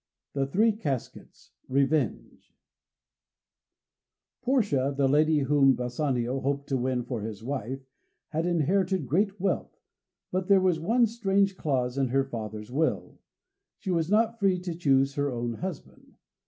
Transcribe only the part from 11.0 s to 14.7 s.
strange clause in her father's will. She was not free